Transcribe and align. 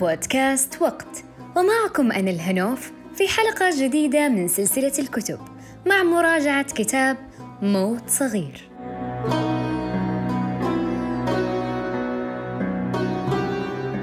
بودكاست 0.00 0.82
وقت. 0.82 1.24
ومعكم 1.56 2.12
أنا 2.12 2.30
الهنوف 2.30 2.92
في 3.14 3.28
حلقة 3.28 3.70
جديدة 3.82 4.28
من 4.28 4.48
سلسلة 4.48 4.92
الكتب 4.98 5.38
مع 5.86 6.02
مراجعة 6.02 6.62
كتاب 6.62 7.16
موت 7.62 8.08
صغير. 8.08 8.70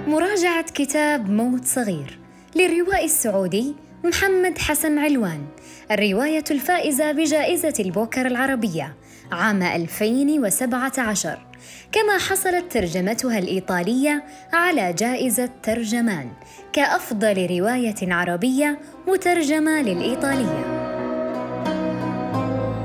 مراجعة 0.07 0.66
كتاب 0.74 1.30
موت 1.30 1.66
صغير 1.66 2.20
للروائي 2.56 3.06
السعودي 3.06 3.75
محمد 4.04 4.57
حسن 4.57 5.00
علوان 5.00 5.45
الرواية 5.91 6.43
الفائزة 6.52 7.11
بجائزة 7.11 7.73
البوكر 7.79 8.25
العربية 8.25 8.93
عام 9.32 9.64
2017 9.64 11.39
كما 11.92 12.18
حصلت 12.18 12.71
ترجمتها 12.71 13.39
الإيطالية 13.39 14.24
على 14.54 14.93
جائزة 14.93 15.50
ترجمان 15.64 16.29
كأفضل 16.74 17.47
رواية 17.60 18.14
عربية 18.14 18.79
مترجمة 19.07 19.82
للإيطالية. 19.82 20.77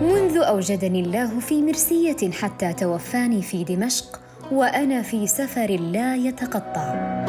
منذ 0.01 0.37
أوجدني 0.37 1.01
الله 1.01 1.41
في 1.41 1.63
مرسية 1.63 2.31
حتى 2.31 2.73
توفاني 2.73 3.43
في 3.43 3.65
دمشق 3.65 4.21
وأنا 4.53 5.03
في 5.03 5.27
سفر 5.27 5.71
لا 5.71 6.17
يتقطع. 6.17 7.22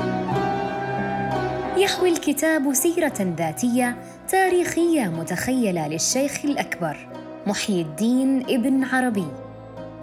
يحوي 1.83 2.09
الكتاب 2.09 2.73
سيرة 2.73 3.35
ذاتية 3.37 3.97
تاريخية 4.27 5.01
متخيلة 5.01 5.87
للشيخ 5.87 6.45
الأكبر 6.45 7.07
محيي 7.47 7.81
الدين 7.81 8.41
ابن 8.41 8.83
عربي. 8.83 9.27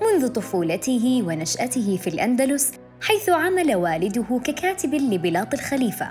منذ 0.03 0.29
طفولته 0.29 1.23
ونشأته 1.27 1.97
في 1.97 2.07
الأندلس 2.07 2.73
حيث 3.01 3.29
عمل 3.29 3.75
والده 3.75 4.41
ككاتب 4.45 4.95
لبلاط 4.95 5.55
الخليفة 5.55 6.11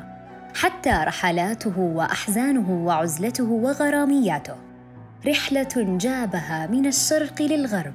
حتى 0.56 0.90
رحلاته 0.90 1.80
وأحزانه 1.80 2.86
وعزلته 2.86 3.52
وغرامياته. 3.52 4.56
رحلة 5.28 5.98
جابها 6.00 6.68
من 6.72 6.86
الشرق 6.86 7.42
للغرب 7.42 7.94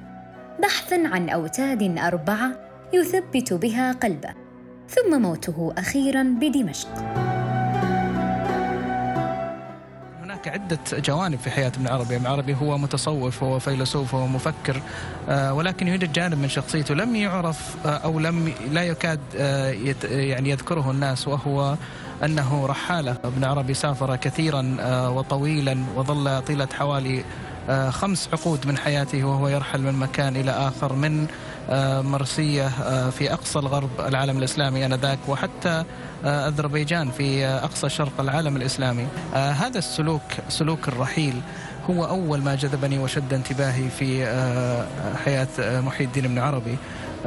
بحثا 0.63 1.07
عن 1.07 1.29
أوتاد 1.29 1.97
أربعة 1.97 2.51
يثبت 2.93 3.53
بها 3.53 3.91
قلبه. 3.91 4.33
ثم 4.89 5.21
موته 5.21 5.73
أخيرا 5.77 6.23
بدمشق. 6.23 7.24
عدة 10.47 10.79
جوانب 10.93 11.39
في 11.39 11.51
حياة 11.51 11.71
ابن 11.77 11.87
عربي. 11.87 12.15
ابن 12.15 12.27
عربي 12.27 12.55
هو 12.55 12.77
متصوف 12.77 13.43
هو 13.43 13.59
فيلسوف 13.59 14.15
هو 14.15 14.27
مفكر 14.27 14.81
آه، 15.29 15.53
ولكن 15.53 15.87
يوجد 15.87 16.13
جانب 16.13 16.37
من 16.37 16.49
شخصيته 16.49 16.95
لم 16.95 17.15
يعرف 17.15 17.75
آه، 17.85 17.89
أو 17.89 18.19
لم 18.19 18.53
لا 18.71 18.83
يكاد 18.83 19.19
آه، 19.37 19.71
يعني 20.03 20.49
يذكره 20.49 20.91
الناس 20.91 21.27
وهو 21.27 21.75
أنه 22.23 22.65
رحالة. 22.65 23.17
ابن 23.23 23.43
عربي 23.43 23.73
سافر 23.73 24.15
كثيرا 24.15 24.77
وطويلا 25.09 25.77
وظل 25.95 26.41
طيلة 26.41 26.67
حوالي 26.73 27.23
خمس 27.89 28.29
عقود 28.33 28.67
من 28.67 28.77
حياته 28.77 29.23
وهو 29.23 29.47
يرحل 29.47 29.81
من 29.81 29.93
مكان 29.93 30.35
إلى 30.35 30.51
آخر 30.51 30.93
من 30.93 31.27
مرسية 32.05 32.67
في 33.09 33.33
أقصى 33.33 33.59
الغرب 33.59 33.89
العالم 33.99 34.37
الإسلامي 34.37 34.85
آنذاك 34.85 35.19
وحتى 35.27 35.83
آه، 36.25 36.47
أذربيجان 36.47 37.11
في 37.11 37.45
آه، 37.45 37.63
أقصى 37.63 37.89
شرق 37.89 38.19
العالم 38.19 38.55
الإسلامي. 38.55 39.07
آه، 39.35 39.51
هذا 39.51 39.77
السلوك 39.77 40.21
سلوك 40.49 40.87
الرحيل 40.87 41.41
هو 41.89 42.05
أول 42.05 42.41
ما 42.41 42.55
جذبني 42.55 42.99
وشد 42.99 43.33
انتباهي 43.33 43.89
في 43.89 44.25
حياة 45.25 45.81
محي 45.81 46.03
الدين 46.03 46.27
بن 46.27 46.39
عربي. 46.39 46.77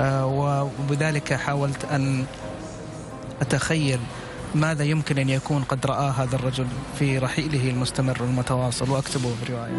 وبذلك 0.00 1.34
حاولت 1.34 1.84
أن 1.84 2.24
أتخيل 3.40 4.00
ماذا 4.54 4.84
يمكن 4.84 5.18
أن 5.18 5.28
يكون 5.28 5.62
قد 5.62 5.86
رآه 5.86 6.10
هذا 6.10 6.36
الرجل 6.36 6.66
في 6.98 7.18
رحيله 7.18 7.70
المستمر 7.70 8.16
المتواصل؟ 8.20 8.90
وأكتبه 8.90 9.30
برواية 9.46 9.72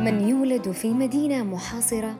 من 0.00 0.28
يولد 0.28 0.70
في 0.70 0.90
مدينة 0.90 1.42
محاصرة 1.42 2.14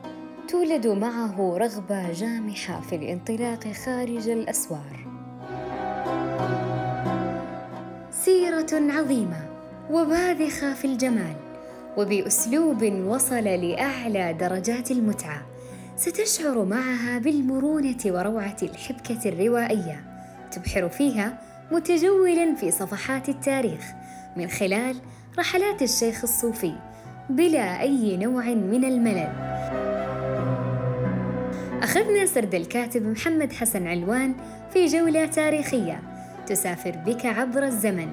تولد 0.47 0.87
معه 0.87 1.57
رغبة 1.57 2.11
جامحة 2.11 2.81
في 2.81 2.95
الانطلاق 2.95 3.67
خارج 3.85 4.29
الأسوار. 4.29 5.07
سيرة 8.11 8.67
عظيمة 8.73 9.49
وباذخة 9.91 10.73
في 10.73 10.85
الجمال 10.85 11.35
وبأسلوب 11.97 12.83
وصل 12.83 13.43
لأعلى 13.43 14.33
درجات 14.33 14.91
المتعة. 14.91 15.52
ستشعر 15.95 16.65
معها 16.65 17.19
بالمرونة 17.19 17.97
وروعة 18.05 18.57
الحبكة 18.63 19.29
الروائية. 19.29 20.03
تبحر 20.51 20.89
فيها 20.89 21.37
متجولا 21.71 22.55
في 22.55 22.71
صفحات 22.71 23.29
التاريخ. 23.29 23.93
من 24.37 24.47
خلال 24.47 24.95
رحلات 25.39 25.81
الشيخ 25.81 26.23
الصوفي 26.23 26.73
بلا 27.29 27.81
أي 27.81 28.17
نوع 28.17 28.43
من 28.45 28.85
الملل. 28.85 29.33
أخذنا 31.83 32.25
سرد 32.25 32.55
الكاتب 32.55 33.07
محمد 33.07 33.53
حسن 33.53 33.87
علوان 33.87 34.35
في 34.73 34.85
جولة 34.85 35.25
تاريخية. 35.25 36.01
تسافر 36.47 36.91
بك 37.05 37.25
عبر 37.25 37.63
الزمن. 37.63 38.09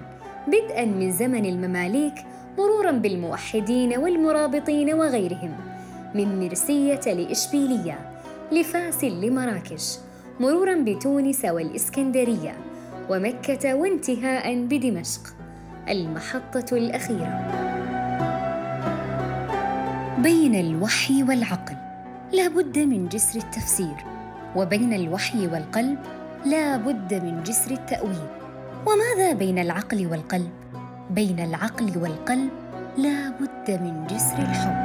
بدءا 0.49 0.85
من 0.85 1.13
زمن 1.13 1.47
المماليك 1.47 2.15
مرورا 2.59 2.91
بالموحدين 2.91 3.99
والمرابطين 3.99 4.95
وغيرهم. 4.95 5.70
من 6.15 6.41
مرسية 6.41 7.01
لإشبيلية 7.07 7.99
لفاس 8.53 9.05
لمراكش 9.05 9.99
مرورا 10.41 10.75
بتونس 10.75 11.45
والإسكندرية 11.45 12.55
ومكة 13.11 13.75
وانتهاء 13.75 14.65
بدمشق 14.65 15.21
المحطة 15.89 16.77
الأخيرة. 16.77 17.41
بين 20.19 20.55
الوحي 20.55 21.23
والعقل 21.23 21.77
لا 22.33 22.49
بد 22.49 22.79
من 22.79 23.09
جسر 23.09 23.39
التفسير 23.39 23.97
وبين 24.57 24.93
الوحي 24.93 25.47
والقلب 25.47 25.99
لا 26.47 26.77
بد 26.77 27.15
من 27.15 27.43
جسر 27.43 27.71
التأويل. 27.71 28.27
وماذا 28.87 29.33
بين 29.33 29.59
العقل 29.59 30.07
والقلب؟ 30.07 30.51
بين 31.11 31.41
العقل 31.41 31.99
والقلب 31.99 32.51
لا 32.99 33.31
بد 33.31 33.71
من 33.71 34.07
جسر 34.07 34.39
الحب. 34.39 34.80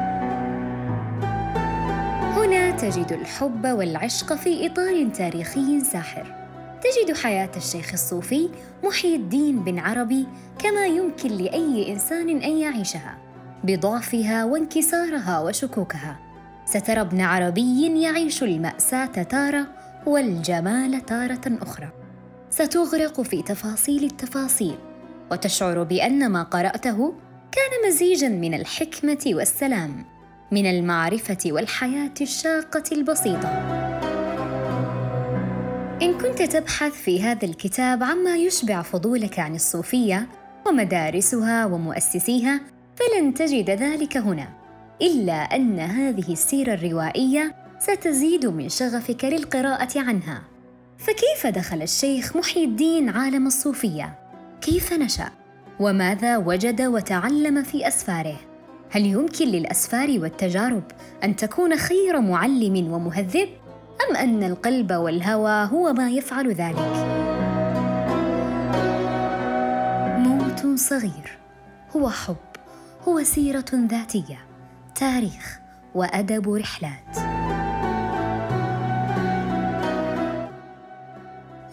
تجد 2.86 3.12
الحب 3.12 3.66
والعشق 3.66 4.34
في 4.34 4.68
إطار 4.68 5.10
تاريخي 5.10 5.82
ساحر. 5.82 6.36
تجد 6.82 7.18
حياة 7.18 7.50
الشيخ 7.58 7.94
الصوفي 7.94 8.50
محي 8.84 9.16
الدين 9.16 9.64
بن 9.64 9.80
عربي 9.80 10.28
كما 10.60 10.86
يمكن 10.86 11.30
لأي 11.30 11.92
إنسان 11.94 12.30
أن 12.30 12.58
يعيشها 12.58 13.18
بضعفها 13.64 14.46
وانكسارها 14.46 15.40
وشكوكها. 15.40 16.20
سترى 16.66 17.02
ابن 17.02 17.22
عربي 17.22 18.02
يعيش 18.02 18.44
المأساة 18.44 19.06
تارة 19.06 19.68
والجمال 20.06 21.06
تارة 21.06 21.58
أخرى. 21.62 21.90
ستغرق 22.50 23.22
في 23.22 23.42
تفاصيل 23.42 24.04
التفاصيل 24.04 24.76
وتشعر 25.32 25.84
بأن 25.84 26.30
ما 26.30 26.44
قرأته 26.44 27.14
كان 27.52 27.90
مزيجا 27.90 28.30
من 28.30 28.54
الحكمة 28.54 29.24
والسلام. 29.28 30.15
من 30.52 30.66
المعرفة 30.66 31.38
والحياة 31.46 32.14
الشاقة 32.22 32.84
البسيطة. 32.92 33.50
إن 36.02 36.18
كنت 36.18 36.42
تبحث 36.42 36.92
في 36.92 37.24
هذا 37.24 37.46
الكتاب 37.46 38.04
عما 38.04 38.36
يشبع 38.36 38.82
فضولك 38.82 39.40
عن 39.40 39.56
الصوفية 39.56 40.28
ومدارسها 40.68 41.66
ومؤسسيها 41.66 42.62
فلن 42.96 43.34
تجد 43.34 43.70
ذلك 43.70 44.18
هنا 44.18 44.48
إلا 45.02 45.34
أن 45.34 45.80
هذه 45.80 46.32
السيرة 46.32 46.74
الروائية 46.74 47.56
ستزيد 47.80 48.46
من 48.46 48.70
شغفك 48.70 49.26
للقراءة 49.26 50.00
عنها. 50.00 50.42
فكيف 50.98 51.48
دخل 51.48 51.82
الشيخ 51.82 52.36
محي 52.36 52.64
الدين 52.64 53.10
عالم 53.10 53.48
الصوفية؟ 53.48 54.20
كيف 54.62 54.94
نشأ؟ 54.94 55.30
وماذا 55.80 56.38
وجد 56.38 56.82
وتعلم 56.82 57.64
في 57.64 57.88
أسفاره؟ 57.88 58.55
هل 58.96 59.06
يمكن 59.06 59.46
للأسفار 59.46 60.20
والتجارب 60.20 60.84
أن 61.24 61.36
تكون 61.36 61.78
خير 61.78 62.22
معلم 62.22 62.92
ومهذب؟ 62.92 63.50
أم 64.10 64.16
أن 64.16 64.44
القلب 64.44 64.94
والهوى 64.94 65.70
هو 65.72 65.94
ما 65.94 66.10
يفعل 66.10 66.52
ذلك؟ 66.52 66.76
موت 70.18 70.80
صغير 70.80 71.38
هو 71.96 72.10
حب 72.10 72.36
هو 73.08 73.24
سيرة 73.24 73.66
ذاتية 73.74 74.40
تاريخ 74.96 75.60
وأدب 75.96 76.54
رحلات. 76.54 77.18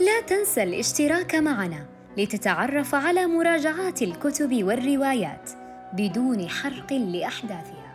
لا 0.00 0.20
تنسى 0.26 0.62
الاشتراك 0.62 1.34
معنا 1.34 1.86
لتتعرف 2.19 2.94
على 2.94 3.26
مراجعات 3.26 4.02
الكتب 4.02 4.64
والروايات. 4.64 5.62
بدون 5.93 6.49
حرق 6.49 6.93
لأحداثها. 6.93 7.92